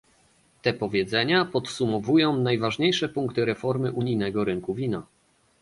Te 0.61 0.73
powiedzenia 0.73 1.45
podsumowują 1.45 2.37
najważniejsze 2.37 3.09
punkty 3.09 3.45
reformy 3.45 3.91
unijnego 3.91 4.43
rynku 4.43 4.73
wina 4.75 5.03